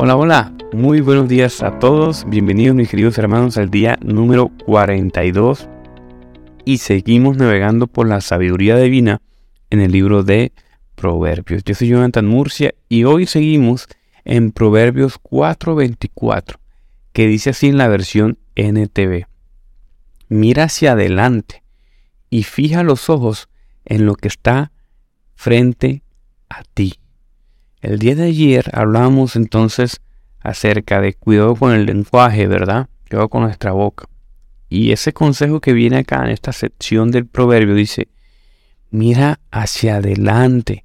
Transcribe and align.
Hola, 0.00 0.14
hola, 0.14 0.52
muy 0.72 1.00
buenos 1.00 1.28
días 1.28 1.60
a 1.60 1.80
todos, 1.80 2.24
bienvenidos 2.28 2.76
mis 2.76 2.88
queridos 2.88 3.18
hermanos 3.18 3.56
al 3.58 3.68
día 3.68 3.98
número 4.00 4.48
42 4.64 5.68
y 6.64 6.78
seguimos 6.78 7.36
navegando 7.36 7.88
por 7.88 8.06
la 8.06 8.20
sabiduría 8.20 8.76
divina 8.76 9.20
en 9.70 9.80
el 9.80 9.90
libro 9.90 10.22
de 10.22 10.52
Proverbios. 10.94 11.64
Yo 11.64 11.74
soy 11.74 11.88
Jonathan 11.88 12.26
Murcia 12.26 12.76
y 12.88 13.02
hoy 13.02 13.26
seguimos 13.26 13.88
en 14.24 14.52
Proverbios 14.52 15.18
4:24, 15.20 16.60
que 17.12 17.26
dice 17.26 17.50
así 17.50 17.66
en 17.66 17.76
la 17.76 17.88
versión 17.88 18.38
NTV. 18.54 19.26
Mira 20.28 20.62
hacia 20.62 20.92
adelante 20.92 21.64
y 22.30 22.44
fija 22.44 22.84
los 22.84 23.10
ojos 23.10 23.48
en 23.84 24.06
lo 24.06 24.14
que 24.14 24.28
está 24.28 24.70
frente 25.34 26.04
a 26.48 26.62
ti. 26.62 27.00
El 27.80 28.00
día 28.00 28.16
de 28.16 28.24
ayer 28.24 28.70
hablábamos 28.72 29.36
entonces 29.36 30.00
acerca 30.40 31.00
de 31.00 31.14
cuidado 31.14 31.54
con 31.54 31.72
el 31.72 31.86
lenguaje, 31.86 32.48
¿verdad? 32.48 32.88
Cuidado 33.08 33.28
con 33.28 33.42
nuestra 33.42 33.70
boca. 33.70 34.06
Y 34.68 34.90
ese 34.90 35.12
consejo 35.12 35.60
que 35.60 35.72
viene 35.72 35.98
acá 35.98 36.24
en 36.24 36.30
esta 36.30 36.52
sección 36.52 37.12
del 37.12 37.26
proverbio 37.26 37.74
dice, 37.74 38.08
mira 38.90 39.38
hacia 39.52 39.96
adelante. 39.96 40.84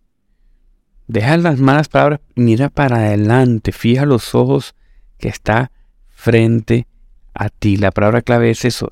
Deja 1.07 1.35
las 1.37 1.59
malas 1.59 1.89
palabras, 1.89 2.19
mira 2.35 2.69
para 2.69 2.97
adelante, 2.97 3.71
fija 3.71 4.05
los 4.05 4.35
ojos 4.35 4.75
que 5.17 5.29
está 5.29 5.71
frente 6.09 6.87
a 7.33 7.49
ti. 7.49 7.75
La 7.75 7.91
palabra 7.91 8.21
clave 8.21 8.51
es 8.51 8.65
eso, 8.65 8.87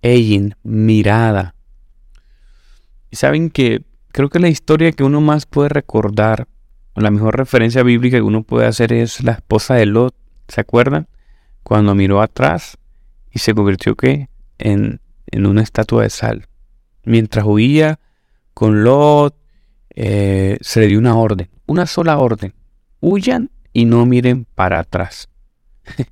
Ein, 0.00 0.56
mirada. 0.62 1.54
Y 3.10 3.16
saben 3.16 3.50
que 3.50 3.84
creo 4.10 4.30
que 4.30 4.38
la 4.38 4.48
historia 4.48 4.92
que 4.92 5.04
uno 5.04 5.20
más 5.20 5.44
puede 5.44 5.68
recordar 5.68 6.48
la 7.02 7.10
mejor 7.10 7.36
referencia 7.36 7.82
bíblica 7.82 8.16
que 8.16 8.22
uno 8.22 8.42
puede 8.42 8.66
hacer 8.66 8.92
es 8.92 9.22
la 9.22 9.32
esposa 9.32 9.74
de 9.74 9.86
Lot. 9.86 10.14
¿Se 10.48 10.60
acuerdan? 10.60 11.08
Cuando 11.62 11.94
miró 11.94 12.22
atrás 12.22 12.78
y 13.30 13.38
se 13.40 13.54
convirtió 13.54 13.96
¿qué? 13.96 14.28
En, 14.58 15.00
en 15.26 15.46
una 15.46 15.62
estatua 15.62 16.04
de 16.04 16.10
sal. 16.10 16.46
Mientras 17.04 17.44
huía 17.44 18.00
con 18.54 18.84
Lot, 18.84 19.36
eh, 19.90 20.58
se 20.60 20.80
le 20.80 20.86
dio 20.86 20.98
una 20.98 21.16
orden, 21.16 21.50
una 21.66 21.86
sola 21.86 22.18
orden. 22.18 22.54
Huyan 23.00 23.50
y 23.72 23.84
no 23.84 24.06
miren 24.06 24.46
para 24.54 24.78
atrás. 24.78 25.28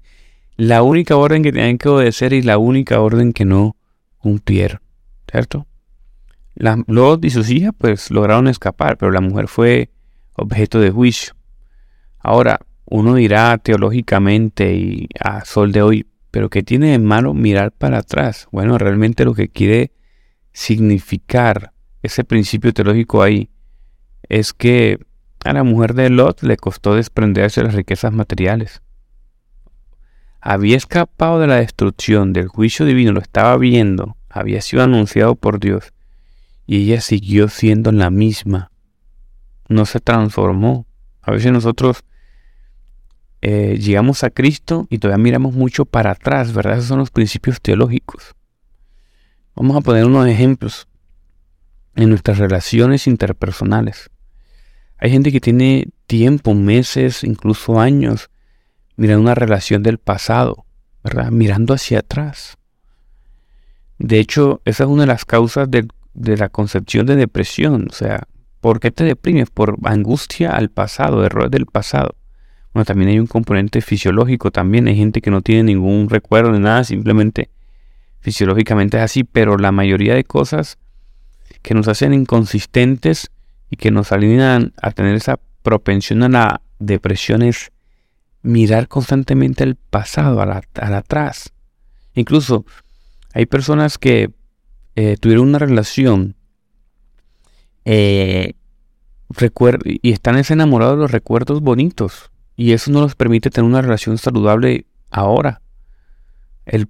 la 0.56 0.82
única 0.82 1.16
orden 1.16 1.42
que 1.42 1.52
tenían 1.52 1.78
que 1.78 1.88
obedecer 1.88 2.32
y 2.32 2.42
la 2.42 2.58
única 2.58 3.00
orden 3.00 3.32
que 3.32 3.44
no 3.44 3.76
cumplieron. 4.18 4.80
¿Cierto? 5.30 5.66
Lot 6.54 7.24
y 7.24 7.30
sus 7.30 7.50
hijas 7.50 7.72
pues 7.76 8.10
lograron 8.10 8.48
escapar, 8.48 8.96
pero 8.96 9.10
la 9.10 9.20
mujer 9.20 9.48
fue 9.48 9.90
objeto 10.34 10.80
de 10.80 10.90
juicio. 10.90 11.34
Ahora, 12.18 12.60
uno 12.86 13.14
dirá 13.14 13.56
teológicamente 13.58 14.74
y 14.74 15.08
a 15.18 15.44
sol 15.44 15.72
de 15.72 15.82
hoy, 15.82 16.06
pero 16.30 16.50
¿qué 16.50 16.62
tiene 16.62 16.90
de 16.90 16.98
malo 16.98 17.34
mirar 17.34 17.72
para 17.72 17.98
atrás? 17.98 18.48
Bueno, 18.50 18.78
realmente 18.78 19.24
lo 19.24 19.34
que 19.34 19.48
quiere 19.48 19.92
significar 20.52 21.72
ese 22.02 22.24
principio 22.24 22.72
teológico 22.72 23.22
ahí 23.22 23.50
es 24.28 24.52
que 24.52 24.98
a 25.44 25.52
la 25.52 25.62
mujer 25.62 25.94
de 25.94 26.10
Lot 26.10 26.42
le 26.42 26.56
costó 26.56 26.94
desprenderse 26.94 27.60
de 27.60 27.66
las 27.66 27.74
riquezas 27.74 28.12
materiales. 28.12 28.82
Había 30.40 30.76
escapado 30.76 31.38
de 31.38 31.46
la 31.46 31.56
destrucción, 31.56 32.32
del 32.32 32.48
juicio 32.48 32.84
divino, 32.84 33.12
lo 33.12 33.20
estaba 33.20 33.56
viendo, 33.56 34.16
había 34.28 34.60
sido 34.60 34.82
anunciado 34.82 35.36
por 35.36 35.58
Dios, 35.58 35.92
y 36.66 36.84
ella 36.84 37.00
siguió 37.00 37.48
siendo 37.48 37.92
la 37.92 38.10
misma 38.10 38.70
no 39.68 39.86
se 39.86 40.00
transformó. 40.00 40.86
A 41.22 41.32
veces 41.32 41.52
nosotros 41.52 42.04
eh, 43.40 43.78
llegamos 43.78 44.24
a 44.24 44.30
Cristo 44.30 44.86
y 44.90 44.98
todavía 44.98 45.22
miramos 45.22 45.54
mucho 45.54 45.84
para 45.84 46.12
atrás, 46.12 46.52
¿verdad? 46.52 46.74
Esos 46.78 46.88
son 46.88 46.98
los 46.98 47.10
principios 47.10 47.60
teológicos. 47.60 48.34
Vamos 49.54 49.76
a 49.76 49.80
poner 49.80 50.04
unos 50.04 50.26
ejemplos 50.26 50.88
en 51.94 52.08
nuestras 52.08 52.38
relaciones 52.38 53.06
interpersonales. 53.06 54.10
Hay 54.98 55.10
gente 55.10 55.30
que 55.30 55.40
tiene 55.40 55.88
tiempo, 56.06 56.54
meses, 56.54 57.24
incluso 57.24 57.80
años, 57.80 58.30
mirando 58.96 59.22
una 59.22 59.34
relación 59.34 59.82
del 59.82 59.98
pasado, 59.98 60.64
¿verdad? 61.02 61.30
Mirando 61.30 61.74
hacia 61.74 61.98
atrás. 62.00 62.56
De 63.98 64.18
hecho, 64.18 64.60
esa 64.64 64.84
es 64.84 64.90
una 64.90 65.02
de 65.02 65.08
las 65.08 65.24
causas 65.24 65.70
de, 65.70 65.86
de 66.14 66.36
la 66.36 66.48
concepción 66.48 67.06
de 67.06 67.16
depresión. 67.16 67.88
O 67.90 67.92
sea, 67.92 68.26
¿Por 68.64 68.80
qué 68.80 68.90
te 68.90 69.04
deprimes? 69.04 69.50
Por 69.50 69.76
angustia 69.84 70.56
al 70.56 70.70
pasado, 70.70 71.22
errores 71.22 71.50
del 71.50 71.66
pasado. 71.66 72.14
Bueno, 72.72 72.86
también 72.86 73.10
hay 73.10 73.18
un 73.18 73.26
componente 73.26 73.82
fisiológico 73.82 74.50
también. 74.50 74.88
Hay 74.88 74.96
gente 74.96 75.20
que 75.20 75.30
no 75.30 75.42
tiene 75.42 75.64
ningún 75.64 76.08
recuerdo 76.08 76.50
de 76.50 76.60
nada, 76.60 76.82
simplemente 76.82 77.50
fisiológicamente 78.20 78.96
es 78.96 79.02
así, 79.02 79.22
pero 79.22 79.58
la 79.58 79.70
mayoría 79.70 80.14
de 80.14 80.24
cosas 80.24 80.78
que 81.60 81.74
nos 81.74 81.88
hacen 81.88 82.14
inconsistentes 82.14 83.30
y 83.68 83.76
que 83.76 83.90
nos 83.90 84.12
alinean 84.12 84.72
a 84.80 84.92
tener 84.92 85.14
esa 85.14 85.38
propensión 85.62 86.22
a 86.22 86.30
la 86.30 86.62
depresión 86.78 87.42
es 87.42 87.70
mirar 88.40 88.88
constantemente 88.88 89.62
al 89.62 89.76
pasado, 89.76 90.40
al, 90.40 90.62
atrás. 90.94 91.52
Incluso 92.14 92.64
hay 93.34 93.44
personas 93.44 93.98
que 93.98 94.30
eh, 94.96 95.18
tuvieron 95.20 95.48
una 95.48 95.58
relación 95.58 96.36
eh, 97.84 98.54
y 100.02 100.12
están 100.12 100.42
enamorados 100.48 100.96
de 100.96 101.02
los 101.02 101.10
recuerdos 101.10 101.60
bonitos. 101.60 102.30
Y 102.56 102.72
eso 102.72 102.90
no 102.90 103.02
les 103.02 103.14
permite 103.14 103.50
tener 103.50 103.68
una 103.68 103.82
relación 103.82 104.18
saludable 104.18 104.86
ahora. 105.10 105.60
El, 106.66 106.88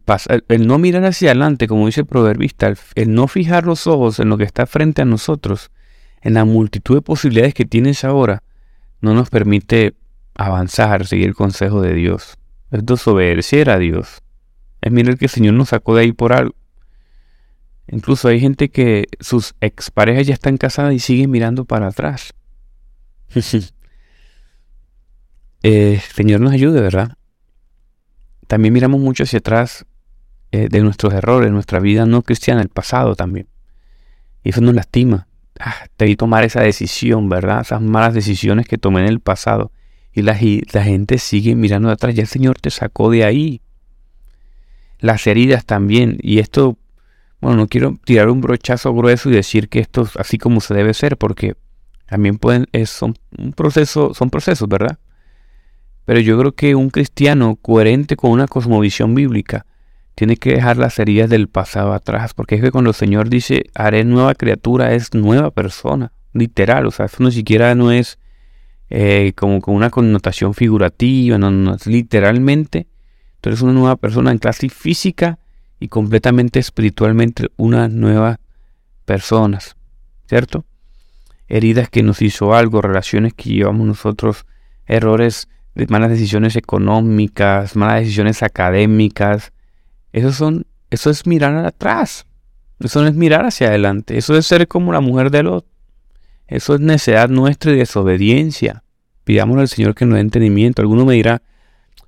el, 0.49 0.67
no 0.67 0.79
mirar 0.79 1.05
hacia 1.05 1.31
adelante, 1.31 1.67
como 1.67 1.87
dice 1.87 2.03
el 2.03 2.07
proverbista, 2.07 2.73
el, 2.95 3.15
no 3.15 3.27
fijar 3.27 3.65
los 3.65 3.87
ojos 3.87 4.21
en 4.21 4.29
lo 4.29 4.39
que 4.39 4.45
está 4.45 4.67
frente 4.67 5.03
a 5.03 5.05
nosotros, 5.05 5.71
en 6.23 6.35
la 6.35 6.45
multitud 6.45 6.97
de 6.97 7.03
posibilidades 7.03 7.55
que 7.55 7.65
tienes 7.65 8.05
ahora, 8.05 8.43
no 9.01 9.15
nos 9.15 9.31
permite 9.31 9.95
avanzar, 10.35 11.07
seguir 11.07 11.29
el 11.29 11.35
consejo 11.35 11.81
de 11.81 11.95
Dios. 11.95 12.39
Es 12.71 12.87
desobedecer 12.87 13.69
a 13.71 13.79
Dios. 13.79 14.23
Es 14.81 14.93
mirar 14.93 15.19
que 15.19 15.27
el 15.27 15.31
Señor 15.31 15.55
nos 15.55 15.71
sacó 15.71 15.97
de 15.97 16.03
ahí 16.03 16.13
por 16.13 16.33
algo. 16.33 16.55
Incluso 17.89 18.29
hay 18.29 18.41
gente 18.41 18.71
que 18.71 19.07
sus 19.21 19.55
exparejas 19.61 20.27
ya 20.27 20.35
están 20.35 20.57
casadas 20.57 20.95
y 20.95 20.99
siguen 20.99 21.31
mirando 21.31 21.65
para 21.65 21.89
atrás. 21.89 22.35
eh, 25.63 26.01
Señor 26.15 26.41
nos 26.41 26.53
ayude, 26.53 26.81
¿verdad? 26.81 27.17
También 28.47 28.73
miramos 28.73 29.01
mucho 29.01 29.25
hacia 29.25 29.39
atrás 29.39 29.87
eh, 30.53 30.69
de 30.71 30.81
nuestros 30.81 31.13
errores, 31.13 31.51
nuestra 31.51 31.81
vida 31.81 32.07
no 32.07 32.23
cristiana, 32.23 32.63
el 32.63 32.69
pasado 32.69 33.17
también. 33.17 33.49
Y 34.43 34.51
eso 34.51 34.61
nos 34.61 34.75
lastima. 34.75 35.27
Ah, 35.59 35.87
debí 35.99 36.17
tomar 36.17 36.45
esa 36.45 36.63
decisión, 36.63 37.29
¿verdad? 37.29 37.63
Esas 37.63 37.81
malas 37.81 38.15
decisiones 38.15 38.67
que 38.67 38.79
tomé 38.79 39.01
en 39.01 39.07
el 39.07 39.21
pasado. 39.21 39.73
Y 40.13 40.23
la, 40.23 40.39
la 40.73 40.85
gente 40.85 41.19
sigue 41.19 41.55
mirando 41.55 41.91
atrás. 41.91 42.15
Ya 42.15 42.23
el 42.23 42.29
Señor 42.29 42.61
te 42.61 42.71
sacó 42.71 43.11
de 43.11 43.25
ahí. 43.25 43.63
Las 45.01 45.27
heridas 45.27 45.65
también. 45.65 46.19
Y 46.23 46.39
esto 46.39 46.79
bueno, 47.45 47.59
no 47.59 47.67
quiero 47.67 47.99
tirar 48.07 48.31
un 48.31 48.41
brochazo 48.41 48.95
grueso 48.95 49.29
y 49.29 49.35
decir 49.35 49.69
que 49.69 49.79
esto 49.79 50.03
es 50.03 50.17
así 50.17 50.39
como 50.39 50.63
se 50.63 50.73
debe 50.73 50.95
ser, 50.95 51.19
porque 51.19 51.57
también 52.07 52.39
pueden, 52.39 52.69
es, 52.73 52.89
son, 52.89 53.19
un 53.37 53.53
proceso, 53.53 54.15
son 54.15 54.31
procesos, 54.31 54.67
¿verdad? 54.67 54.99
Pero 56.07 56.21
yo 56.21 56.39
creo 56.39 56.53
que 56.53 56.75
un 56.75 56.89
cristiano 56.89 57.57
coherente 57.61 58.17
con 58.17 58.31
una 58.31 58.47
cosmovisión 58.49 59.15
bíblica 59.15 59.67
tiene 60.15 60.39
que 60.39 60.55
dejar 60.55 60.79
las 60.79 60.99
heridas 60.99 61.29
del 61.29 61.49
pasado 61.49 61.93
atrás, 61.93 62.33
porque 62.33 62.55
es 62.55 62.63
que 62.63 62.71
cuando 62.71 62.91
el 62.91 62.97
Señor 62.97 63.29
dice, 63.29 63.67
haré 63.75 64.05
nueva 64.05 64.35
criatura, 64.35 64.95
es 64.95 65.13
nueva 65.13 65.51
persona, 65.51 66.13
literal, 66.33 66.87
o 66.87 66.91
sea, 66.93 67.05
eso 67.05 67.23
no 67.23 67.31
siquiera 67.31 67.75
no 67.75 67.93
es 67.93 68.19
eh, 68.89 69.35
como 69.37 69.61
con 69.61 69.75
una 69.75 69.91
connotación 69.91 70.55
figurativa, 70.55 71.37
no, 71.37 71.51
no, 71.51 71.77
literalmente, 71.85 72.87
tú 73.43 73.51
eres 73.51 73.61
una 73.61 73.75
nueva 73.75 73.97
persona 73.97 74.31
en 74.31 74.39
clase 74.39 74.71
física 74.71 75.39
y 75.81 75.89
completamente 75.89 76.59
espiritualmente 76.59 77.49
unas 77.57 77.91
nuevas 77.91 78.39
personas, 79.05 79.77
¿cierto? 80.29 80.65
Heridas 81.49 81.89
que 81.89 82.03
nos 82.03 82.23
hizo 82.23 82.55
algo, 82.55 82.81
relaciones 82.81 83.35
que 83.35 83.51
llevamos 83.51 83.87
nosotros, 83.87 84.47
errores 84.87 85.49
malas 85.89 86.11
decisiones 86.11 86.57
económicas, 86.57 87.77
malas 87.77 88.01
decisiones 88.01 88.43
académicas. 88.43 89.53
Eso 90.13 90.33
son, 90.33 90.67
eso 90.91 91.11
es 91.11 91.27
mirar 91.27 91.57
atrás. 91.67 92.27
Eso 92.81 93.03
no 93.03 93.09
es 93.09 93.15
mirar 93.15 93.45
hacia 93.45 93.69
adelante. 93.69 94.17
Eso 94.17 94.37
es 94.37 94.47
ser 94.47 94.69
como 94.69 94.93
la 94.93 95.01
mujer 95.01 95.31
de 95.31 95.43
Lot. 95.43 95.67
Eso 96.47 96.75
es 96.75 96.81
necedad 96.81 97.29
nuestra 97.29 97.73
y 97.73 97.77
desobediencia. 97.77 98.85
Pidamos 99.25 99.59
al 99.59 99.69
Señor 99.69 99.95
que 99.95 100.05
nos 100.07 100.17
dé 100.17 100.21
entendimiento. 100.21 100.83
Alguno 100.83 101.05
me 101.05 101.15
dirá, 101.15 101.43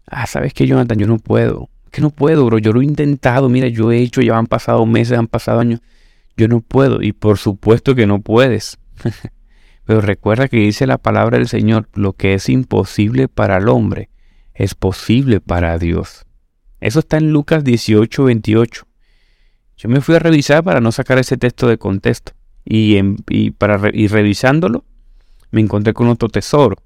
ah, 0.07 0.27
¿sabes 0.27 0.53
qué, 0.53 0.67
Jonathan? 0.67 0.99
Yo 0.99 1.07
no 1.07 1.19
puedo 1.19 1.69
que 1.91 2.01
no 2.01 2.11
puedo, 2.11 2.45
bro. 2.47 2.59
Yo 2.59 2.73
lo 2.73 2.81
he 2.81 2.85
intentado. 2.85 3.49
Mira, 3.49 3.69
yo 3.69 3.93
he 3.93 3.99
hecho, 3.99 4.21
ya 4.21 4.37
han 4.37 4.47
pasado 4.47 4.85
meses, 4.87 5.19
han 5.19 5.29
pasado 5.29 5.61
años. 5.61 5.81
Yo 6.37 6.49
no 6.49 6.61
puedo. 6.61 7.03
Y 7.03 7.13
por 7.13 7.39
supuesto 7.39 7.95
que 7.95 8.07
no 8.07 8.21
puedes. 8.21 8.79
Pero 9.85 10.01
recuerda 10.01 10.49
que 10.49 10.59
dice 10.59 10.87
la 10.87 10.99
palabra 10.99 11.39
del 11.39 11.49
Señor, 11.49 11.89
lo 11.95 12.13
que 12.13 12.35
es 12.35 12.49
imposible 12.49 13.29
para 13.29 13.59
el 13.59 13.69
hombre 13.69 14.11
es 14.55 14.75
posible 14.75 15.41
para 15.41 15.79
Dios. 15.79 16.27
Eso 16.81 16.99
está 16.99 17.19
en 17.19 17.33
Lucas 17.33 17.63
18, 17.63 18.25
28. 18.25 18.87
Yo 19.77 19.89
me 19.89 20.01
fui 20.01 20.17
a 20.17 20.19
revisar 20.19 20.65
para 20.65 20.81
no 20.81 20.93
sacar 20.93 21.19
ese 21.19 21.37
texto 21.37 21.69
de 21.69 21.79
contexto. 21.79 22.33
Y, 22.65 23.01
para, 23.53 23.77
revisándolo, 23.77 24.85
me 25.51 25.61
encontré 25.61 25.93
con 25.93 26.09
otro 26.09 26.29
tesoro. 26.29 26.77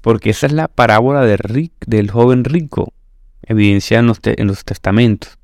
Porque 0.00 0.30
esa 0.30 0.46
es 0.46 0.52
la 0.52 0.68
parábola 0.68 1.22
del 1.24 2.10
joven 2.10 2.44
rico, 2.44 2.92
evidenciada 3.42 4.00
en 4.00 4.46
los, 4.46 4.64
testamentos. 4.64 5.38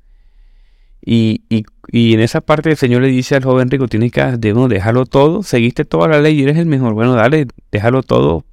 Y, 1.01 1.43
en 1.91 2.19
esa 2.19 2.41
parte 2.41 2.69
el 2.69 2.77
Señor 2.77 3.01
le 3.01 3.07
dice 3.07 3.35
al 3.35 3.43
joven 3.43 3.69
rico, 3.69 3.87
tienes 3.87 4.11
que 4.11 4.21
dejarlo 4.23 5.05
todo, 5.05 5.43
seguiste 5.43 5.85
toda 5.85 6.07
la 6.07 6.21
ley 6.21 6.39
y 6.39 6.43
eres 6.43 6.57
el 6.57 6.65
mejor. 6.65 6.93
Bueno, 6.93 7.15
dale, 7.15 7.47
déjalo 7.71 8.03
todo 8.03 8.45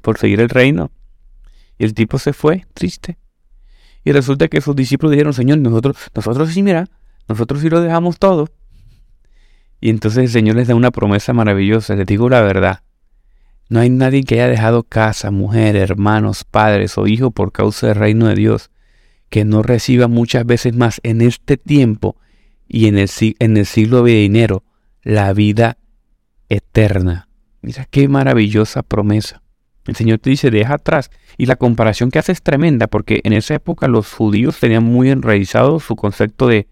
por 0.00 0.18
seguir 0.18 0.40
el 0.40 0.48
reino. 0.48 0.90
Y 1.78 1.84
el 1.84 1.94
tipo 1.94 2.18
se 2.18 2.32
fue, 2.32 2.66
triste. 2.74 3.18
Y 4.04 4.12
resulta 4.12 4.48
que 4.48 4.60
sus 4.60 4.76
discípulos 4.76 5.12
dijeron, 5.12 5.32
Señor, 5.32 5.58
nosotros, 5.58 5.96
nosotros 6.14 6.50
sí, 6.50 6.62
mira, 6.62 6.88
nosotros 7.26 7.60
sí 7.62 7.70
lo 7.70 7.80
dejamos 7.80 8.18
todo. 8.18 8.48
Y 9.80 9.90
entonces 9.90 10.24
el 10.24 10.30
Señor 10.30 10.56
les 10.56 10.68
da 10.68 10.74
una 10.74 10.90
promesa 10.90 11.32
maravillosa, 11.32 11.94
les 11.94 12.06
digo 12.06 12.28
la 12.28 12.42
verdad. 12.42 12.80
No 13.68 13.80
hay 13.80 13.90
nadie 13.90 14.24
que 14.24 14.34
haya 14.34 14.48
dejado 14.48 14.82
casa, 14.82 15.30
mujer, 15.30 15.76
hermanos, 15.76 16.44
padres 16.44 16.98
o 16.98 17.06
hijos 17.06 17.32
por 17.32 17.50
causa 17.50 17.88
del 17.88 17.96
reino 17.96 18.26
de 18.26 18.34
Dios, 18.34 18.70
que 19.34 19.44
no 19.44 19.64
reciba 19.64 20.06
muchas 20.06 20.46
veces 20.46 20.76
más 20.76 21.00
en 21.02 21.20
este 21.20 21.56
tiempo 21.56 22.14
y 22.68 22.86
en 22.86 22.96
el, 22.96 23.10
en 23.40 23.56
el 23.56 23.66
siglo 23.66 24.04
dinero 24.04 24.62
la 25.02 25.32
vida 25.32 25.76
eterna. 26.48 27.26
Mira 27.60 27.84
qué 27.90 28.06
maravillosa 28.06 28.84
promesa. 28.84 29.42
El 29.88 29.96
Señor 29.96 30.20
te 30.20 30.30
dice, 30.30 30.52
deja 30.52 30.74
atrás. 30.74 31.10
Y 31.36 31.46
la 31.46 31.56
comparación 31.56 32.12
que 32.12 32.20
hace 32.20 32.30
es 32.30 32.42
tremenda, 32.42 32.86
porque 32.86 33.22
en 33.24 33.32
esa 33.32 33.54
época 33.54 33.88
los 33.88 34.12
judíos 34.12 34.60
tenían 34.60 34.84
muy 34.84 35.10
enraizado 35.10 35.80
su 35.80 35.96
concepto 35.96 36.46
de, 36.46 36.68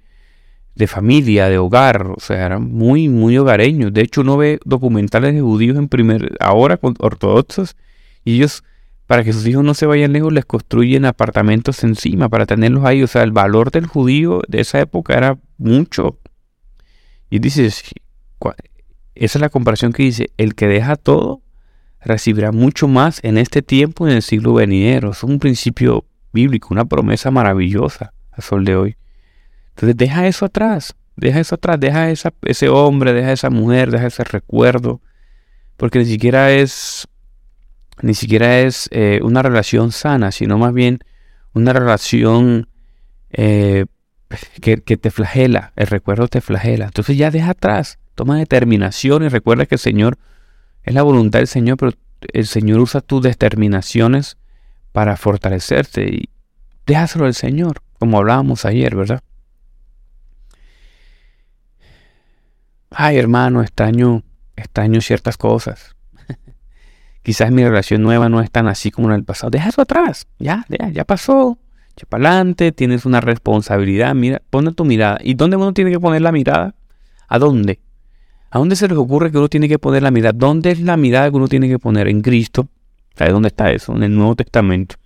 de 0.76 0.86
familia, 0.86 1.48
de 1.48 1.58
hogar, 1.58 2.12
o 2.16 2.20
sea, 2.20 2.46
eran 2.46 2.70
muy, 2.70 3.08
muy 3.08 3.36
hogareños. 3.38 3.92
De 3.92 4.02
hecho, 4.02 4.20
uno 4.20 4.36
ve 4.36 4.60
documentales 4.64 5.34
de 5.34 5.40
judíos 5.40 5.76
en 5.76 5.88
primer, 5.88 6.36
ahora 6.38 6.78
ortodoxos, 6.80 7.74
y 8.24 8.36
ellos, 8.36 8.62
para 9.12 9.24
que 9.24 9.34
sus 9.34 9.46
hijos 9.46 9.62
no 9.62 9.74
se 9.74 9.84
vayan 9.84 10.14
lejos, 10.14 10.32
les 10.32 10.46
construyen 10.46 11.04
apartamentos 11.04 11.84
encima 11.84 12.30
para 12.30 12.46
tenerlos 12.46 12.86
ahí. 12.86 13.02
O 13.02 13.06
sea, 13.06 13.24
el 13.24 13.30
valor 13.30 13.70
del 13.70 13.86
judío 13.86 14.40
de 14.48 14.62
esa 14.62 14.80
época 14.80 15.12
era 15.12 15.38
mucho. 15.58 16.18
Y 17.28 17.38
dices, 17.38 17.82
esa 19.14 19.38
es 19.38 19.40
la 19.42 19.50
comparación 19.50 19.92
que 19.92 20.04
dice, 20.04 20.30
el 20.38 20.54
que 20.54 20.66
deja 20.66 20.96
todo 20.96 21.42
recibirá 22.00 22.52
mucho 22.52 22.88
más 22.88 23.22
en 23.22 23.36
este 23.36 23.60
tiempo 23.60 24.08
en 24.08 24.14
el 24.14 24.22
siglo 24.22 24.54
venidero. 24.54 25.10
Es 25.10 25.22
un 25.22 25.38
principio 25.38 26.06
bíblico, 26.32 26.68
una 26.70 26.86
promesa 26.86 27.30
maravillosa 27.30 28.14
a 28.30 28.40
sol 28.40 28.64
de 28.64 28.76
hoy. 28.76 28.96
Entonces 29.74 29.94
deja 29.94 30.26
eso 30.26 30.46
atrás, 30.46 30.96
deja 31.16 31.38
eso 31.38 31.56
atrás, 31.56 31.78
deja 31.78 32.10
ese 32.10 32.68
hombre, 32.70 33.12
deja 33.12 33.32
esa 33.32 33.50
mujer, 33.50 33.90
deja 33.90 34.06
ese 34.06 34.24
recuerdo, 34.24 35.02
porque 35.76 35.98
ni 35.98 36.06
siquiera 36.06 36.50
es, 36.50 37.06
ni 38.02 38.14
siquiera 38.14 38.58
es 38.60 38.88
eh, 38.92 39.20
una 39.22 39.42
relación 39.42 39.92
sana, 39.92 40.32
sino 40.32 40.58
más 40.58 40.74
bien 40.74 40.98
una 41.54 41.72
relación 41.72 42.68
eh, 43.30 43.86
que, 44.60 44.76
te 44.76 45.10
flagela, 45.10 45.72
el 45.76 45.86
recuerdo 45.86 46.28
te 46.28 46.40
flagela. 46.40 46.86
Entonces 46.86 47.16
ya 47.16 47.30
deja 47.30 47.50
atrás, 47.50 47.98
toma 48.14 48.36
determinación 48.36 49.22
y 49.24 49.28
recuerda 49.28 49.66
que 49.66 49.76
el 49.76 49.80
Señor 49.80 50.18
es 50.82 50.94
la 50.94 51.02
voluntad 51.02 51.38
del 51.38 51.48
Señor, 51.48 51.76
pero 51.76 51.92
el 52.32 52.46
Señor 52.46 52.80
usa 52.80 53.00
tus 53.00 53.22
determinaciones 53.22 54.36
para 54.90 55.16
fortalecerte 55.16 56.04
y 56.04 56.28
déjaselo 56.86 57.26
al 57.26 57.34
Señor, 57.34 57.82
como 57.98 58.18
hablábamos 58.18 58.64
ayer, 58.64 58.96
¿verdad? 58.96 59.22
Ay, 62.90 63.16
hermano, 63.16 63.62
extraño, 63.62 64.22
extraño 64.56 65.00
ciertas 65.00 65.36
cosas. 65.36 65.96
Quizás 67.22 67.52
mi 67.52 67.62
relación 67.62 68.02
nueva 68.02 68.28
no 68.28 68.40
es 68.40 68.50
tan 68.50 68.66
así 68.66 68.90
como 68.90 69.08
en 69.08 69.14
el 69.14 69.24
pasado. 69.24 69.50
Deja 69.50 69.68
eso 69.68 69.82
atrás. 69.82 70.26
Ya, 70.38 70.66
ya, 70.68 71.04
pasó. 71.04 71.58
Ya 71.96 72.06
para 72.08 72.30
adelante, 72.30 72.72
tienes 72.72 73.04
una 73.04 73.20
responsabilidad. 73.20 74.14
Mira, 74.14 74.42
pon 74.50 74.74
tu 74.74 74.84
mirada. 74.84 75.18
¿Y 75.22 75.34
dónde 75.34 75.56
uno 75.56 75.72
tiene 75.72 75.90
que 75.90 76.00
poner 76.00 76.22
la 76.22 76.32
mirada? 76.32 76.74
¿A 77.28 77.38
dónde? 77.38 77.80
¿A 78.50 78.58
dónde 78.58 78.76
se 78.76 78.88
les 78.88 78.98
ocurre 78.98 79.30
que 79.30 79.38
uno 79.38 79.48
tiene 79.48 79.68
que 79.68 79.78
poner 79.78 80.02
la 80.02 80.10
mirada? 80.10 80.32
¿Dónde 80.36 80.72
es 80.72 80.80
la 80.80 80.96
mirada 80.96 81.30
que 81.30 81.36
uno 81.36 81.48
tiene 81.48 81.68
que 81.68 81.78
poner? 81.78 82.08
En 82.08 82.22
Cristo. 82.22 82.68
¿Sabes 83.14 83.32
dónde 83.32 83.48
está 83.48 83.70
eso? 83.70 83.94
En 83.94 84.02
el 84.02 84.14
Nuevo 84.14 84.34
Testamento. 84.34 84.96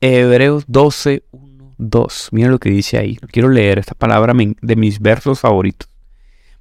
Hebreos 0.00 0.64
12, 0.66 1.24
1, 1.30 1.74
2. 1.78 2.28
Mira 2.32 2.48
lo 2.50 2.58
que 2.58 2.70
dice 2.70 2.98
ahí. 2.98 3.16
Quiero 3.32 3.48
leer 3.48 3.78
esta 3.78 3.94
palabra 3.94 4.34
de 4.34 4.76
mis 4.76 5.00
versos 5.00 5.40
favoritos. 5.40 5.88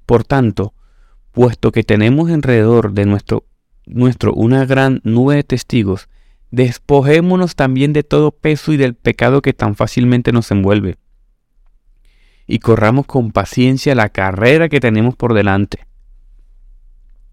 Por 0.05 0.23
tanto, 0.23 0.73
puesto 1.33 1.71
que 1.71 1.83
tenemos 1.83 2.31
alrededor 2.31 2.93
de 2.93 3.05
nuestro, 3.05 3.43
nuestro 3.87 4.33
una 4.33 4.65
gran 4.65 5.01
nube 5.03 5.35
de 5.35 5.43
testigos, 5.43 6.09
despojémonos 6.51 7.55
también 7.55 7.93
de 7.93 8.03
todo 8.03 8.31
peso 8.31 8.73
y 8.73 8.77
del 8.77 8.95
pecado 8.95 9.41
que 9.41 9.53
tan 9.53 9.75
fácilmente 9.75 10.31
nos 10.31 10.51
envuelve. 10.51 10.97
Y 12.45 12.59
corramos 12.59 13.05
con 13.05 13.31
paciencia 13.31 13.95
la 13.95 14.09
carrera 14.09 14.69
que 14.69 14.79
tenemos 14.79 15.15
por 15.15 15.33
delante 15.33 15.87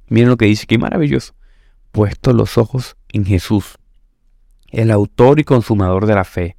Miren 0.09 0.29
lo 0.29 0.37
que 0.37 0.47
dice, 0.47 0.67
qué 0.67 0.79
maravilloso. 0.79 1.35
Puesto 1.93 2.33
los 2.33 2.59
ojos 2.59 2.97
en 3.13 3.25
Jesús, 3.25 3.79
el 4.71 4.91
autor 4.91 5.41
y 5.41 5.45
consumador 5.45 6.07
de 6.07 6.15
la 6.15 6.25
fe, 6.25 6.57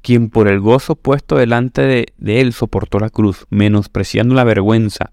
quien 0.00 0.30
por 0.30 0.48
el 0.48 0.60
gozo 0.60 0.94
puesto 0.94 1.36
delante 1.36 1.82
de, 1.82 2.40
él 2.40 2.52
soportó 2.52 2.98
la 2.98 3.10
cruz, 3.10 3.46
menospreciando 3.50 4.34
la 4.34 4.44
vergüenza, 4.44 5.12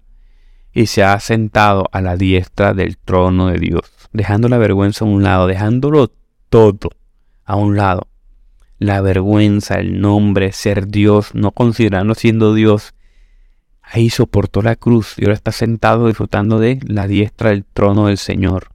y 0.74 0.86
se 0.86 1.02
ha 1.04 1.18
sentado 1.20 1.88
a 1.92 2.00
la 2.00 2.16
diestra 2.16 2.74
del 2.74 2.98
trono 2.98 3.46
de 3.46 3.58
Dios, 3.58 3.92
dejando 4.12 4.48
la 4.48 4.58
vergüenza 4.58 5.04
a 5.04 5.08
un 5.08 5.22
lado, 5.22 5.46
dejándolo 5.46 6.10
todo 6.50 6.90
a 7.44 7.56
un 7.56 7.76
lado. 7.76 8.08
La 8.78 9.00
vergüenza, 9.00 9.76
el 9.76 10.00
nombre, 10.00 10.52
ser 10.52 10.88
Dios, 10.88 11.34
no 11.34 11.52
considerando 11.52 12.14
siendo 12.14 12.52
Dios, 12.52 12.94
Ahí 13.86 14.10
soportó 14.10 14.62
la 14.62 14.76
cruz 14.76 15.14
y 15.18 15.24
ahora 15.24 15.34
está 15.34 15.52
sentado 15.52 16.06
disfrutando 16.06 16.58
de 16.58 16.80
la 16.86 17.06
diestra 17.06 17.50
del 17.50 17.64
trono 17.64 18.06
del 18.06 18.18
Señor. 18.18 18.68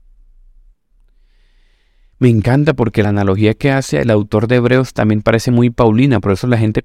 Me 2.18 2.28
encanta 2.28 2.74
porque 2.74 3.02
la 3.02 3.08
analogía 3.08 3.54
que 3.54 3.72
hace 3.72 4.00
el 4.00 4.10
autor 4.10 4.46
de 4.46 4.56
Hebreos 4.56 4.94
también 4.94 5.22
parece 5.22 5.50
muy 5.50 5.70
paulina, 5.70 6.20
por 6.20 6.32
eso 6.32 6.46
la 6.46 6.58
gente 6.58 6.84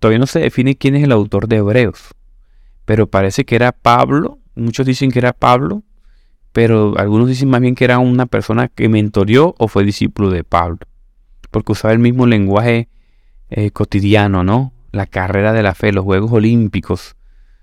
todavía 0.00 0.18
no 0.18 0.26
se 0.26 0.40
define 0.40 0.76
quién 0.76 0.96
es 0.96 1.04
el 1.04 1.12
autor 1.12 1.48
de 1.48 1.56
Hebreos. 1.56 2.10
Pero 2.84 3.06
parece 3.06 3.44
que 3.44 3.56
era 3.56 3.72
Pablo, 3.72 4.38
muchos 4.54 4.86
dicen 4.86 5.10
que 5.10 5.18
era 5.18 5.32
Pablo, 5.32 5.82
pero 6.52 6.94
algunos 6.98 7.28
dicen 7.28 7.48
más 7.48 7.60
bien 7.60 7.74
que 7.74 7.84
era 7.84 7.98
una 7.98 8.26
persona 8.26 8.68
que 8.68 8.88
mentorió 8.88 9.54
o 9.58 9.68
fue 9.68 9.84
discípulo 9.84 10.30
de 10.30 10.44
Pablo, 10.44 10.78
porque 11.50 11.72
usaba 11.72 11.92
el 11.92 11.98
mismo 11.98 12.26
lenguaje 12.26 12.88
eh, 13.50 13.70
cotidiano, 13.70 14.44
¿no? 14.44 14.72
La 14.92 15.06
carrera 15.06 15.52
de 15.52 15.62
la 15.62 15.74
fe, 15.74 15.92
los 15.92 16.04
Juegos 16.04 16.32
Olímpicos, 16.32 17.16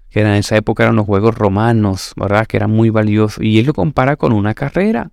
que 0.09 0.21
en 0.21 0.27
esa 0.27 0.57
época 0.57 0.83
eran 0.83 0.95
los 0.95 1.05
juegos 1.05 1.35
romanos, 1.35 2.13
¿verdad? 2.15 2.47
Que 2.47 2.57
eran 2.57 2.71
muy 2.71 2.89
valiosos. 2.89 3.43
Y 3.43 3.59
él 3.59 3.67
lo 3.67 3.73
compara 3.73 4.15
con 4.15 4.33
una 4.33 4.55
carrera. 4.55 5.11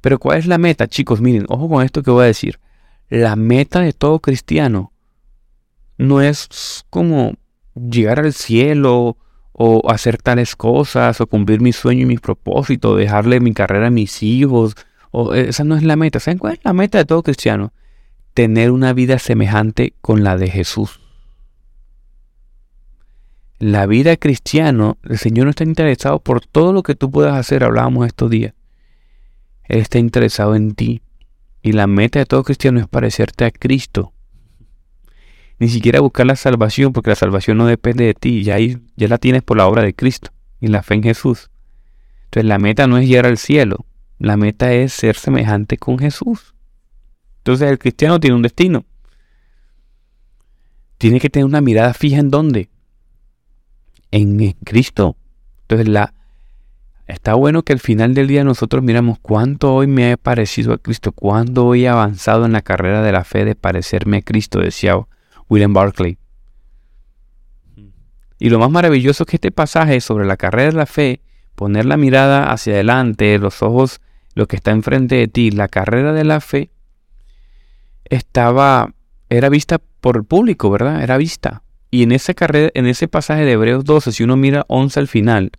Pero 0.00 0.18
¿cuál 0.18 0.38
es 0.38 0.46
la 0.46 0.58
meta? 0.58 0.86
Chicos, 0.86 1.20
miren, 1.20 1.46
ojo 1.48 1.68
con 1.68 1.84
esto 1.84 2.02
que 2.02 2.10
voy 2.10 2.24
a 2.24 2.26
decir. 2.26 2.60
La 3.08 3.34
meta 3.34 3.80
de 3.80 3.92
todo 3.92 4.20
cristiano 4.20 4.92
no 5.98 6.22
es 6.22 6.84
como 6.90 7.34
llegar 7.74 8.20
al 8.20 8.32
cielo 8.32 9.16
o 9.62 9.90
hacer 9.90 10.16
tales 10.16 10.56
cosas 10.56 11.20
o 11.20 11.26
cumplir 11.26 11.60
mi 11.60 11.74
sueño 11.74 12.02
y 12.02 12.06
mis 12.06 12.20
propósitos, 12.20 12.96
dejarle 12.96 13.40
mi 13.40 13.52
carrera 13.52 13.88
a 13.88 13.90
mis 13.90 14.22
hijos. 14.22 14.74
O, 15.10 15.34
esa 15.34 15.64
no 15.64 15.76
es 15.76 15.82
la 15.82 15.96
meta. 15.96 16.18
¿Saben 16.18 16.38
cuál 16.38 16.54
es 16.54 16.60
la 16.64 16.72
meta 16.72 16.96
de 16.96 17.04
todo 17.04 17.22
cristiano? 17.22 17.74
Tener 18.32 18.70
una 18.70 18.94
vida 18.94 19.18
semejante 19.18 19.92
con 20.00 20.24
la 20.24 20.38
de 20.38 20.48
Jesús 20.48 21.00
la 23.60 23.84
vida 23.86 24.16
cristiana, 24.16 24.96
el 25.04 25.18
Señor 25.18 25.44
no 25.44 25.50
está 25.50 25.64
interesado 25.64 26.18
por 26.18 26.40
todo 26.40 26.72
lo 26.72 26.82
que 26.82 26.94
tú 26.94 27.10
puedas 27.10 27.34
hacer, 27.34 27.62
hablábamos 27.62 28.06
estos 28.06 28.30
días. 28.30 28.54
Él 29.64 29.80
está 29.80 29.98
interesado 29.98 30.56
en 30.56 30.74
ti. 30.74 31.02
Y 31.62 31.72
la 31.72 31.86
meta 31.86 32.18
de 32.18 32.24
todo 32.24 32.42
cristiano 32.42 32.80
es 32.80 32.88
parecerte 32.88 33.44
a 33.44 33.50
Cristo. 33.50 34.14
Ni 35.60 35.68
siquiera 35.68 36.00
buscar 36.00 36.26
la 36.26 36.34
salvación, 36.34 36.92
porque 36.92 37.10
la 37.10 37.16
salvación 37.16 37.56
no 37.58 37.66
depende 37.66 38.04
de 38.04 38.14
ti, 38.14 38.42
ya, 38.42 38.56
ya 38.58 39.08
la 39.08 39.18
tienes 39.18 39.42
por 39.42 39.56
la 39.56 39.68
obra 39.68 39.82
de 39.82 39.94
Cristo 39.94 40.32
y 40.60 40.66
la 40.66 40.82
fe 40.82 40.94
en 40.94 41.04
Jesús. 41.04 41.50
Entonces 42.24 42.48
la 42.48 42.58
meta 42.58 42.88
no 42.88 42.98
es 42.98 43.06
llegar 43.06 43.26
al 43.26 43.38
cielo, 43.38 43.86
la 44.18 44.36
meta 44.36 44.72
es 44.72 44.92
ser 44.92 45.14
semejante 45.14 45.78
con 45.78 45.98
Jesús. 45.98 46.54
Entonces 47.38 47.70
el 47.70 47.78
cristiano 47.78 48.18
tiene 48.18 48.34
un 48.34 48.42
destino. 48.42 48.84
Tiene 50.98 51.20
que 51.20 51.30
tener 51.30 51.46
una 51.46 51.60
mirada 51.60 51.94
fija 51.94 52.18
en 52.18 52.30
dónde? 52.30 52.68
en 54.12 54.56
Cristo. 54.64 55.16
Entonces 55.62 55.86
la, 55.86 56.14
Está 57.10 57.34
bueno 57.34 57.64
que 57.64 57.72
al 57.72 57.80
final 57.80 58.14
del 58.14 58.28
día 58.28 58.44
nosotros 58.44 58.84
miramos 58.84 59.18
cuánto 59.20 59.74
hoy 59.74 59.88
me 59.88 60.12
he 60.12 60.16
parecido 60.16 60.72
a 60.72 60.78
Cristo, 60.78 61.10
cuánto 61.10 61.66
hoy 61.66 61.84
he 61.84 61.88
avanzado 61.88 62.46
en 62.46 62.52
la 62.52 62.62
carrera 62.62 63.02
de 63.02 63.10
la 63.10 63.24
fe 63.24 63.44
de 63.44 63.56
parecerme 63.56 64.18
a 64.18 64.22
Cristo, 64.22 64.60
decía 64.60 64.94
William 65.50 65.74
Barclay. 65.74 66.16
Y 68.38 68.48
lo 68.48 68.58
más 68.58 68.70
maravilloso 68.70 69.24
es 69.24 69.28
que 69.28 69.36
este 69.36 69.50
pasaje 69.50 70.00
sobre 70.00 70.24
la 70.24 70.38
carrera 70.38 70.70
de 70.70 70.76
la 70.76 70.86
fe, 70.86 71.20
poner 71.54 71.84
la 71.84 71.98
mirada 71.98 72.50
hacia 72.50 72.72
adelante, 72.72 73.38
los 73.38 73.62
ojos, 73.62 74.00
lo 74.34 74.46
que 74.48 74.56
está 74.56 74.70
enfrente 74.70 75.16
de 75.16 75.28
ti, 75.28 75.50
la 75.50 75.68
carrera 75.68 76.14
de 76.14 76.24
la 76.24 76.40
fe, 76.40 76.70
estaba, 78.06 78.94
era 79.28 79.50
vista 79.50 79.78
por 80.00 80.16
el 80.16 80.24
público, 80.24 80.70
¿verdad? 80.70 81.02
Era 81.02 81.18
vista. 81.18 81.62
Y 81.90 82.04
en 82.04 82.12
ese, 82.12 82.34
carrera, 82.34 82.70
en 82.72 82.86
ese 82.86 83.08
pasaje 83.08 83.44
de 83.44 83.52
Hebreos 83.52 83.84
12, 83.84 84.12
si 84.12 84.22
uno 84.22 84.36
mira 84.38 84.64
11 84.68 85.00
al 85.00 85.08
final, 85.08 85.52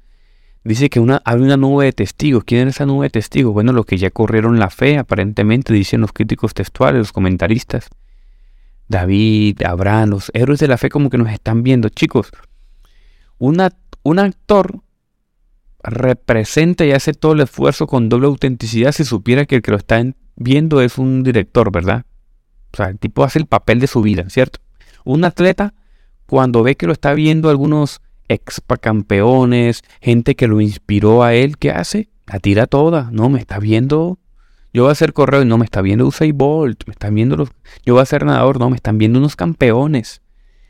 dice 0.63 0.89
que 0.89 0.99
una, 0.99 1.21
hay 1.25 1.39
una 1.39 1.57
nube 1.57 1.85
de 1.85 1.93
testigos. 1.93 2.45
¿Quién 2.45 2.67
es 2.67 2.77
esa 2.77 2.85
nube 2.85 3.07
de 3.07 3.11
testigos? 3.11 3.53
Bueno, 3.53 3.73
los 3.73 3.85
que 3.85 3.97
ya 3.97 4.09
corrieron 4.09 4.57
la 4.57 4.69
fe, 4.69 4.97
aparentemente, 4.97 5.73
dicen 5.73 6.01
los 6.01 6.13
críticos 6.13 6.53
textuales, 6.55 6.97
los 6.97 7.11
comentaristas. 7.11 7.89
David, 8.91 9.63
Abraham, 9.63 10.11
los 10.11 10.29
héroes 10.35 10.59
de 10.59 10.67
la 10.67 10.77
fe 10.77 10.89
como 10.89 11.09
que 11.09 11.17
nos 11.17 11.31
están 11.31 11.63
viendo. 11.63 11.89
Chicos, 11.89 12.29
un 13.39 13.59
actor 14.19 14.81
representa 15.83 16.85
y 16.85 16.91
hace 16.91 17.13
todo 17.13 17.33
el 17.33 17.41
esfuerzo 17.41 17.87
con 17.87 18.07
doble 18.09 18.27
autenticidad 18.27 18.91
si 18.91 19.03
supiera 19.03 19.45
que 19.45 19.55
el 19.55 19.61
que 19.63 19.71
lo 19.71 19.77
está 19.77 20.03
viendo 20.35 20.81
es 20.81 20.99
un 20.99 21.23
director, 21.23 21.71
¿verdad? 21.71 22.05
O 22.73 22.77
sea, 22.77 22.89
el 22.89 22.99
tipo 22.99 23.23
hace 23.23 23.39
el 23.39 23.47
papel 23.47 23.79
de 23.79 23.87
su 23.87 24.01
vida, 24.01 24.29
¿cierto? 24.29 24.59
Un 25.03 25.25
atleta, 25.25 25.73
cuando 26.27 26.61
ve 26.61 26.77
que 26.77 26.85
lo 26.85 26.93
está 26.93 27.13
viendo 27.13 27.49
algunos 27.49 28.01
campeones, 28.79 29.83
gente 29.99 30.35
que 30.35 30.47
lo 30.47 30.61
inspiró 30.61 31.23
a 31.23 31.33
él, 31.33 31.57
¿qué 31.57 31.71
hace? 31.71 32.09
La 32.27 32.39
tira 32.39 32.65
toda. 32.67 33.09
No, 33.11 33.27
me 33.27 33.39
está 33.39 33.59
viendo. 33.59 34.19
Yo 34.73 34.83
voy 34.83 34.89
a 34.89 34.93
hacer 34.93 35.13
correo 35.13 35.41
y 35.41 35.45
no 35.45 35.57
me 35.57 35.65
está 35.65 35.81
viendo 35.81 36.07
Usain 36.07 36.37
Bolt. 36.37 36.85
Me 36.87 36.91
están 36.91 37.13
viendo 37.13 37.35
los. 37.35 37.49
Yo 37.85 37.93
voy 37.93 38.01
a 38.01 38.05
ser 38.05 38.25
nadador, 38.25 38.59
no, 38.59 38.69
me 38.69 38.75
están 38.75 38.97
viendo 38.97 39.19
unos 39.19 39.35
campeones. 39.35 40.21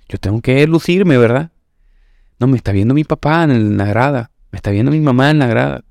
Yo 0.09 0.17
tengo 0.17 0.41
que 0.41 0.65
lucirme, 0.67 1.17
¿verdad? 1.17 1.51
No, 2.39 2.47
me 2.47 2.57
está 2.57 2.71
viendo 2.71 2.93
mi 2.93 3.03
papá 3.03 3.43
en 3.43 3.77
la 3.77 3.85
grada. 3.85 4.31
Me 4.51 4.57
está 4.57 4.71
viendo 4.71 4.91
mi 4.91 4.99
mamá 4.99 5.29
en 5.29 5.39
la 5.39 5.47
grada. 5.47 5.83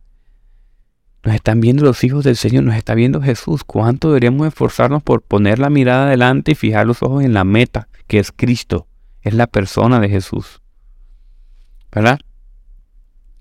Nos 1.22 1.34
están 1.34 1.60
viendo 1.60 1.84
los 1.84 2.02
hijos 2.02 2.24
del 2.24 2.36
Señor, 2.36 2.64
nos 2.64 2.74
está 2.74 2.94
viendo 2.94 3.20
Jesús. 3.20 3.62
¿Cuánto 3.64 4.08
deberíamos 4.08 4.48
esforzarnos 4.48 5.02
por 5.02 5.22
poner 5.22 5.58
la 5.58 5.68
mirada 5.68 6.06
adelante 6.06 6.52
y 6.52 6.54
fijar 6.54 6.86
los 6.86 7.02
ojos 7.02 7.22
en 7.24 7.34
la 7.34 7.44
meta, 7.44 7.88
que 8.06 8.18
es 8.18 8.32
Cristo, 8.32 8.88
es 9.20 9.34
la 9.34 9.46
persona 9.46 10.00
de 10.00 10.08
Jesús? 10.08 10.62
¿Verdad? 11.92 12.18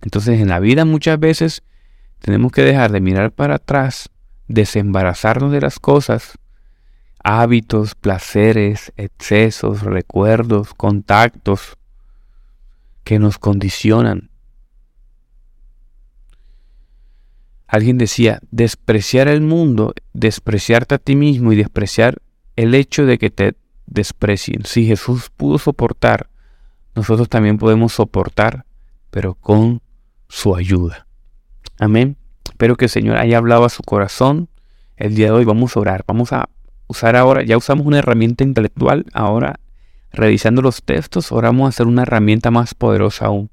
Entonces 0.02 0.40
en 0.40 0.50
la 0.50 0.60
vida 0.60 0.86
muchas 0.86 1.20
veces 1.20 1.64
tenemos 2.20 2.52
que 2.52 2.64
dejar 2.64 2.92
de 2.92 3.00
mirar 3.00 3.32
para 3.32 3.56
atrás, 3.56 4.10
desembarazarnos 4.50 5.53
de 5.53 5.62
las 5.62 5.79
cosas, 5.79 6.38
hábitos, 7.24 7.96
placeres, 7.96 8.91
excesos, 8.98 9.84
recuerdos, 9.84 10.74
contactos 10.74 11.77
que 13.06 13.20
nos 13.20 13.38
condicionan 13.38 14.29
Alguien 17.70 18.00
decía, 18.00 18.41
despreciar 18.50 19.27
el 19.27 19.41
mundo, 19.41 19.94
despreciarte 20.13 20.96
a 20.96 20.98
ti 20.98 21.15
mismo 21.15 21.53
y 21.53 21.56
despreciar 21.56 22.18
el 22.56 22.74
hecho 22.74 23.06
de 23.06 23.20
que 23.20 23.29
te 23.29 23.53
desprecien. 23.86 24.65
Si 24.65 24.88
Jesús 24.88 25.29
pudo 25.29 25.60
soportar, 25.60 26.32
nosotros 26.96 27.29
también 27.29 27.60
podemos 27.60 27.94
soportar, 27.94 28.65
pero 29.12 29.36
con 29.36 29.84
su 30.27 30.56
ayuda. 30.56 31.06
Amén. 31.77 32.18
Espero 32.60 32.75
que 32.75 32.86
el 32.86 32.89
Señor 32.89 33.16
haya 33.16 33.38
hablado 33.38 33.63
a 33.63 33.70
su 33.70 33.84
corazón. 33.84 34.50
El 34.98 35.16
día 35.16 35.28
de 35.28 35.32
hoy 35.32 35.46
vamos 35.46 35.78
a 35.78 35.80
orar. 35.80 36.04
Vamos 36.06 36.34
a 36.34 36.50
usar 36.88 37.16
ahora, 37.16 37.42
ya 37.42 37.56
usamos 37.56 37.88
una 37.88 38.00
herramienta 38.00 38.44
intelectual, 38.44 39.06
ahora 39.13 39.62
revisando 40.12 40.62
los 40.62 40.84
textos, 40.84 41.32
ahora 41.32 41.48
vamos 41.48 41.68
a 41.68 41.70
hacer 41.70 41.88
una 41.88 42.01
herramienta 42.01 42.51
más 42.51 42.74
poderosa 42.74 43.28
aún 43.28 43.50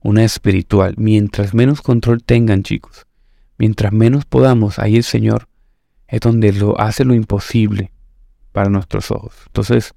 una 0.00 0.24
espiritual. 0.24 0.94
Mientras 0.98 1.54
menos 1.54 1.80
control 1.80 2.24
tengan, 2.24 2.64
chicos, 2.64 3.06
mientras 3.56 3.92
menos 3.92 4.24
podamos, 4.24 4.80
ahí 4.80 4.96
el 4.96 5.04
Señor 5.04 5.46
es 6.08 6.18
donde 6.22 6.52
lo 6.52 6.80
hace 6.80 7.04
lo 7.04 7.14
imposible 7.14 7.92
para 8.50 8.68
nuestros 8.68 9.12
ojos. 9.12 9.32
Entonces, 9.46 9.94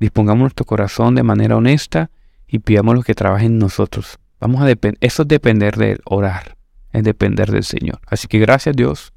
dispongamos 0.00 0.40
nuestro 0.40 0.66
corazón 0.66 1.14
de 1.14 1.22
manera 1.22 1.56
honesta 1.56 2.10
y 2.48 2.58
pidamos 2.58 2.96
lo 2.96 3.02
que 3.04 3.14
trabaje 3.14 3.46
en 3.46 3.58
nosotros. 3.58 4.18
Vamos 4.40 4.60
a 4.60 4.68
eso 4.98 5.22
es 5.22 5.28
depender 5.28 5.76
de 5.76 6.00
orar, 6.04 6.56
es 6.94 7.04
depender 7.04 7.50
del 7.50 7.64
Señor. 7.64 8.00
Así 8.06 8.28
que 8.28 8.38
gracias 8.38 8.74
Dios 8.74 9.12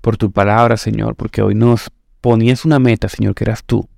por 0.00 0.18
tu 0.18 0.32
palabra, 0.32 0.76
Señor, 0.76 1.16
porque 1.16 1.40
hoy 1.40 1.54
nos 1.54 1.90
ponías 2.20 2.64
una 2.64 2.78
meta, 2.78 3.08
Señor, 3.08 3.34
que 3.34 3.44
eras 3.44 3.64
tú. 3.64 3.88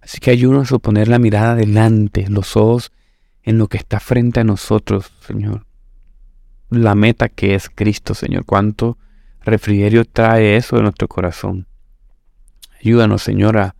Así 0.00 0.18
que 0.18 0.32
ayúdanos 0.32 0.72
a 0.72 0.78
poner 0.78 1.08
la 1.08 1.18
mirada 1.18 1.52
adelante, 1.52 2.26
los 2.28 2.56
ojos 2.56 2.92
en 3.42 3.58
lo 3.58 3.68
que 3.68 3.78
está 3.78 4.00
frente 4.00 4.40
a 4.40 4.44
nosotros, 4.44 5.12
Señor. 5.26 5.64
La 6.68 6.94
meta 6.94 7.28
que 7.28 7.54
es 7.54 7.70
Cristo, 7.70 8.14
Señor. 8.14 8.44
Cuánto 8.44 8.98
refrigerio 9.40 10.04
trae 10.04 10.56
eso 10.56 10.76
de 10.76 10.82
nuestro 10.82 11.06
corazón. 11.06 11.66
Ayúdanos, 12.80 13.22
Señor, 13.22 13.58
a, 13.58 13.74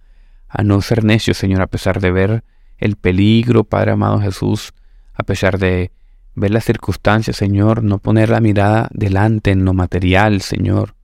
no 0.62 0.80
ser 0.80 1.02
necios, 1.02 1.36
Señor, 1.36 1.62
a 1.62 1.66
pesar 1.66 2.00
de 2.00 2.12
ver 2.12 2.44
el 2.78 2.96
peligro, 2.96 3.64
Padre 3.64 3.92
amado 3.92 4.20
Jesús, 4.20 4.72
a 5.14 5.24
pesar 5.24 5.58
de 5.58 5.90
ver 6.34 6.50
las 6.50 6.64
circunstancias, 6.64 7.36
Señor, 7.36 7.82
no 7.82 7.98
poner 7.98 8.30
la 8.30 8.40
mirada 8.40 8.88
delante 8.92 9.50
en 9.50 9.64
lo 9.64 9.74
material, 9.74 10.40
Señor, 10.40 10.94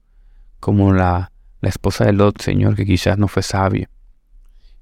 como 0.59 0.93
la, 0.93 1.31
la 1.61 1.69
esposa 1.69 2.05
de 2.05 2.13
Lot, 2.13 2.41
Señor, 2.41 2.75
que 2.75 2.85
quizás 2.85 3.17
no 3.17 3.27
fue 3.27 3.43
sabia. 3.43 3.89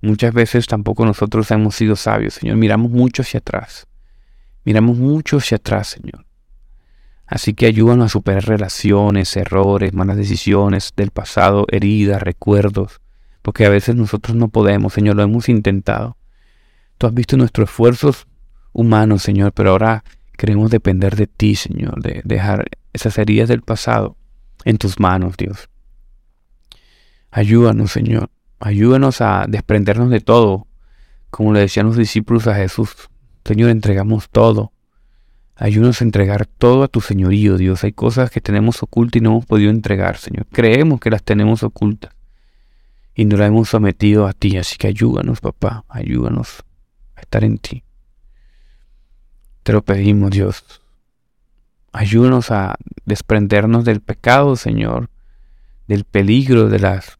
Muchas 0.02 0.34
veces 0.34 0.68
tampoco 0.68 1.06
nosotros 1.06 1.50
hemos 1.52 1.76
sido 1.76 1.96
sabios, 1.96 2.36
Señor. 2.36 2.58
Miramos 2.58 2.92
mucho 2.92 3.24
hacia 3.24 3.40
atrás. 3.40 3.88
Miramos 4.64 4.98
mucho 4.98 5.38
hacia 5.38 5.58
atrás, 5.58 5.88
Señor. 5.88 6.26
Así 7.26 7.54
que 7.54 7.66
ayúdanos 7.66 8.06
a 8.06 8.10
superar 8.10 8.46
relaciones, 8.46 9.36
errores, 9.36 9.94
malas 9.94 10.16
decisiones 10.16 10.94
del 10.96 11.12
pasado, 11.12 11.66
heridas, 11.70 12.22
recuerdos, 12.22 13.02
porque 13.42 13.66
a 13.66 13.70
veces 13.70 13.96
nosotros 13.96 14.38
no 14.38 14.48
podemos, 14.48 14.94
Señor, 14.94 15.18
lo 15.18 15.24
hemos 15.24 15.50
intentado. 15.50 16.16
Tú 16.98 17.06
has 17.06 17.14
visto 17.14 17.36
nuestros 17.36 17.70
esfuerzos 17.70 18.28
humanos, 18.72 19.24
Señor, 19.24 19.52
pero 19.52 19.72
ahora 19.72 20.06
queremos 20.38 20.72
depender 20.72 21.16
de 21.16 21.28
ti, 21.28 21.56
Señor, 21.56 22.02
de 22.02 22.22
dejar 22.24 22.66
esas 22.94 23.18
heridas 23.18 23.50
del 23.50 23.62
pasado 23.62 24.16
en 24.64 24.78
tus 24.78 25.00
manos, 25.00 25.36
Dios. 25.38 25.70
Ayúdanos, 27.32 27.92
Señor. 27.92 28.30
Ayúdanos 28.60 29.22
a 29.22 29.46
desprendernos 29.48 30.10
de 30.10 30.22
todo, 30.22 30.68
como 31.30 31.54
le 31.54 31.60
decían 31.60 31.88
los 31.88 31.98
discípulos 31.98 32.48
a 32.48 32.56
Jesús. 32.56 33.10
Señor, 33.44 33.70
entregamos 33.70 34.30
todo. 34.30 34.72
Ayúdanos 35.56 36.02
a 36.02 36.06
entregar 36.06 36.46
todo 36.46 36.84
a 36.84 36.88
tu 36.88 37.02
señorío, 37.02 37.58
Dios. 37.58 37.84
Hay 37.84 37.92
cosas 37.92 38.30
que 38.30 38.42
tenemos 38.42 38.84
ocultas 38.84 39.20
y 39.20 39.24
no 39.24 39.32
hemos 39.32 39.46
podido 39.46 39.72
entregar, 39.72 40.18
Señor. 40.18 40.46
Creemos 40.52 41.00
que 41.00 41.10
las 41.10 41.24
tenemos 41.24 41.64
ocultas 41.64 42.14
y 43.16 43.26
no 43.26 43.38
las 43.38 43.48
hemos 43.48 43.70
sometido 43.70 44.28
a 44.28 44.34
ti. 44.34 44.58
Así 44.58 44.78
que 44.78 44.88
ayúdanos, 44.88 45.42
papá. 45.42 45.84
Ayúdanos 45.90 46.64
a 47.16 47.22
estar 47.22 47.44
en 47.44 47.58
ti. 47.58 47.84
Te 49.68 49.74
lo 49.74 49.82
pedimos, 49.82 50.32
Dios. 50.32 50.64
Ayúdanos 51.92 52.52
a 52.52 52.78
desprendernos 53.04 53.84
del 53.84 54.00
pecado, 54.00 54.56
Señor, 54.56 55.10
del 55.90 56.06
peligro 56.06 56.70
de 56.70 56.80
las, 56.80 57.20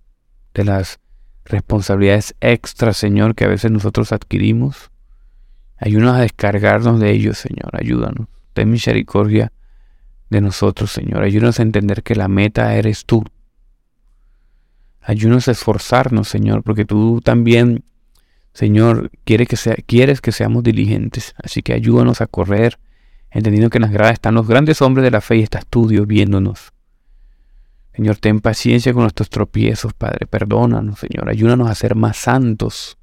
de 0.54 0.64
las 0.64 1.02
responsabilidades 1.44 2.36
extra, 2.40 2.94
Señor, 2.94 3.36
que 3.36 3.44
a 3.44 3.50
veces 3.50 3.70
nosotros 3.70 4.14
adquirimos. 4.14 4.92
Ayúdanos 5.76 6.16
a 6.16 6.22
descargarnos 6.22 7.02
de 7.02 7.12
ellos, 7.12 7.38
Señor. 7.38 7.70
Ayúdanos. 7.74 8.30
Ten 8.54 8.72
misericordia 8.72 9.52
de 10.30 10.40
nosotros, 10.40 10.90
Señor. 10.90 11.24
Ayúdanos 11.24 11.60
a 11.60 11.64
entender 11.64 12.02
que 12.02 12.16
la 12.16 12.30
meta 12.30 12.74
eres 12.76 13.06
tú. 13.06 13.26
Ayúdanos 15.02 15.50
a 15.50 15.52
esforzarnos, 15.52 16.30
Señor, 16.30 16.64
porque 16.64 16.86
tú 16.86 17.20
también, 17.22 17.84
Señor, 18.58 19.12
quieres 19.24 19.48
que, 19.48 19.56
sea, 19.56 19.76
quieres 19.86 20.20
que 20.20 20.32
seamos 20.32 20.64
diligentes. 20.64 21.36
Así 21.44 21.62
que 21.62 21.74
ayúdanos 21.74 22.22
a 22.22 22.26
correr, 22.26 22.80
entendiendo 23.30 23.70
que 23.70 23.78
en 23.78 23.84
las 23.84 23.92
gradas 23.92 24.14
están 24.14 24.34
los 24.34 24.48
grandes 24.48 24.82
hombres 24.82 25.04
de 25.04 25.12
la 25.12 25.22
fe 25.22 25.38
y 25.38 25.44
estás 25.44 25.68
tú, 25.68 25.88
Dios, 25.88 26.08
viéndonos. 26.08 26.74
Señor, 27.94 28.16
ten 28.18 28.40
paciencia 28.40 28.94
con 28.94 29.04
nuestros 29.04 29.30
tropiezos, 29.30 29.94
Padre. 29.94 30.26
Perdónanos, 30.26 30.98
Señor. 30.98 31.30
Ayúdanos 31.30 31.70
a 31.70 31.76
ser 31.76 31.94
más 31.94 32.18
santos. 32.18 32.98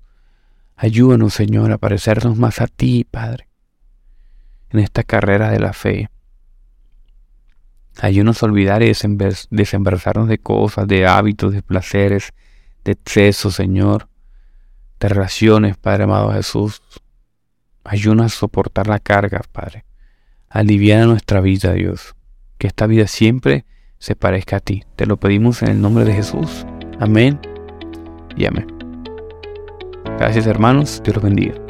Ayúdanos, 0.74 1.34
Señor, 1.34 1.70
a 1.70 1.78
parecernos 1.78 2.36
más 2.36 2.60
a 2.60 2.66
ti, 2.66 3.06
Padre, 3.08 3.46
en 4.70 4.80
esta 4.80 5.04
carrera 5.04 5.52
de 5.52 5.60
la 5.60 5.72
fe. 5.72 6.10
Ayúdanos 8.00 8.42
a 8.42 8.46
olvidar 8.46 8.82
y 8.82 8.92
desembarazarnos 9.50 10.26
de 10.26 10.38
cosas, 10.38 10.88
de 10.88 11.06
hábitos, 11.06 11.52
de 11.52 11.62
placeres, 11.62 12.32
de 12.82 12.90
excesos, 12.90 13.54
Señor, 13.54 14.08
de 15.00 15.08
relaciones, 15.08 15.76
Padre 15.76 16.04
amado 16.04 16.32
Jesús. 16.32 16.82
Ayúdanos 17.84 18.26
a 18.26 18.36
soportar 18.36 18.86
la 18.86 18.98
carga, 18.98 19.42
Padre. 19.52 19.84
aliviar 20.48 21.06
nuestra 21.06 21.40
vida, 21.40 21.72
Dios. 21.72 22.14
Que 22.58 22.68
esta 22.68 22.86
vida 22.86 23.06
siempre 23.06 23.66
se 23.98 24.14
parezca 24.14 24.56
a 24.56 24.60
ti. 24.60 24.84
Te 24.96 25.06
lo 25.06 25.18
pedimos 25.18 25.62
en 25.62 25.68
el 25.70 25.80
nombre 25.80 26.04
de 26.04 26.14
Jesús. 26.14 26.64
Amén 27.00 27.40
y 28.36 28.46
amén. 28.46 28.66
Gracias 30.18 30.46
hermanos, 30.46 31.02
Dios 31.02 31.16
los 31.16 31.24
bendiga. 31.24 31.63